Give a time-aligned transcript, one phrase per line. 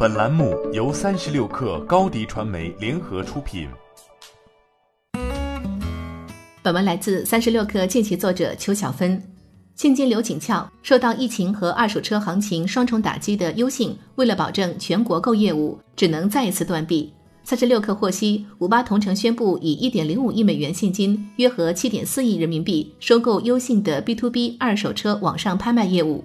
[0.00, 3.66] 本栏目由三十六氪高低传媒联合出品。
[6.62, 9.20] 本文来自三十六氪近期作者邱小芬。
[9.74, 17.12] 现金流紧俏，受到疫情和二手车行情双重打击的优信，为了保证全国购业务，只能再一次断臂。
[17.42, 26.22] 三十六氪获悉，五八同城宣布以一点零五亿美元现金，约合七点四亿人民币收购优信的 B to B 二手车网上拍卖业务。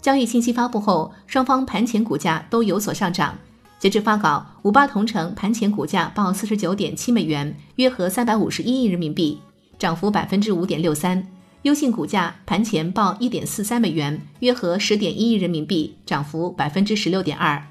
[0.00, 3.36] 交易信息发布后，双方盘前股价都有所上涨。
[3.78, 9.38] 截至发稿，五八同城盘前股价报四十九点七美元，约合三百五十一亿人民币，
[9.78, 11.24] 涨幅百分之五点六三。
[11.62, 17.62] 优信股价盘前报一点四三美元，约合十点一亿人民币，涨幅百分之十六点二。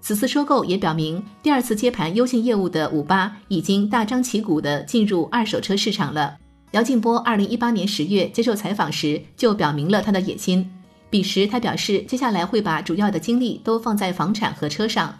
[0.00, 6.36] 此次收购也表明，第二次接盘优信业务的五八已经大张旗鼓地进入二手车市场了。
[6.72, 10.70] 姚劲波二零一八年十月接受采访时就表明了他的野心。
[11.08, 15.16] 彼时，他表示，接下来会把主要的精力都放在房产和车上。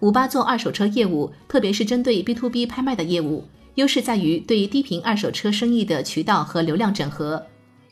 [0.00, 7.42] 五八做二手车业务，特别是针对 B to B 拍卖的业务，优势在于对低频二手车生意的渠道和流量整合。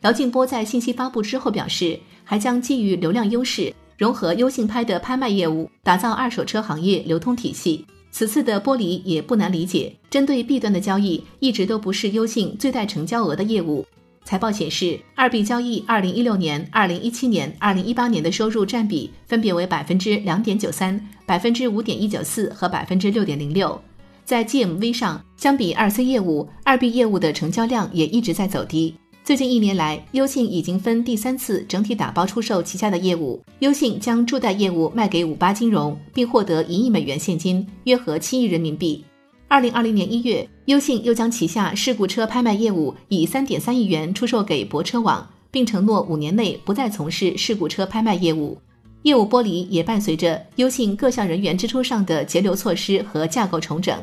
[0.03, 7.85] 姚劲波在信息发布之后表示，还将基于流量优势，融合优信拍的拍卖业务，打造二手车行业流通体系。
[8.11, 13.85] 此次的剥离也不难理解，针对 B 端的交易一直都不是优信最带成交额的业务。
[14.29, 23.81] 财报显示，二币交易二零一六年、二零一七年、二零一八年的收入占比分别为百分之两点九三、百分之五点一九四和百分之六点零六。
[24.27, 28.95] 在 GMV 上，相比二 C 业务，二币业务的成交量也一直在走低。
[29.25, 33.43] 最近一年来，优信已经分第三次整体打包出售旗下的业务。
[33.61, 39.03] 优信将助贷业务卖给五八金融，并获得一亿美元现金，约合七亿人民币。
[39.51, 48.59] 二零二零年一月，优信又将旗下事故车拍卖业务以三点三亿元出售给泊车网，并承诺五年内不再从事事故车拍卖业务。
[49.03, 53.99] 业务剥离也伴随着优信各项人员支出上的节流措施和架构重整。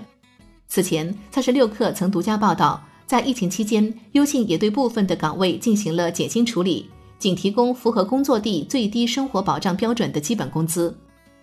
[0.67, 6.89] 此前，三十六氪曾独家报道，在疫情期间，优信也对部分的岗位进行了减薪处理，
[7.19, 10.97] 仅提供符合工作地最低生活保障标准的基本工资。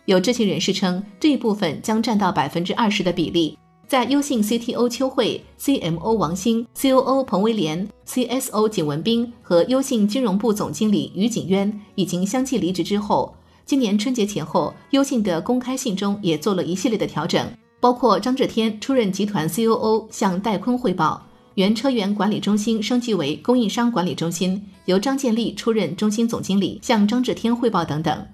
[0.07, 3.57] 有知情人士称，这一部分将占到百分之二十的比例。
[3.93, 13.35] 在优信 CTO 邱慧、CMO 王兴、COO 彭威廉、CSO 景文斌和优信金融部总经理于景渊已经相继离职之后，
[13.67, 17.47] 今年春节前后，优信的公开信中也做了一系列的调整，
[17.81, 21.23] 包括张志天出任集团 COO 向戴坤汇报，
[21.57, 28.27] 原车源管理中心升级为供应商管理中心，由张建立出任中心总经理向张志天汇报等等。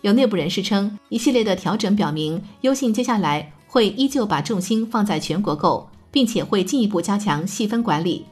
[0.00, 3.53] 有内部人士称，一系列的调整表明，优信接下来。
[3.74, 8.24] 会依旧把重心放在全国购，并且会进一步加强细分管理。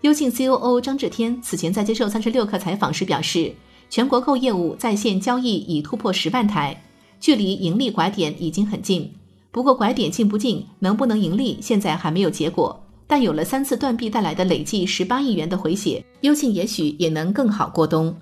[0.00, 3.52] 优信 COO 张志天此前在接受三十六氪采访时表示，
[3.90, 6.82] 全国购业务在线交易已突破十万台，
[7.20, 9.12] 距离盈利拐点已经很近。
[9.50, 12.82] 不过拐点进不进，能不能盈利，现在还没有结果。
[13.06, 18.16] 但有了三次断臂带来的累计十八亿元的回血，优信也许也能更好过冬。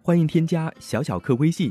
[0.00, 1.70] 欢迎添加小小客微信。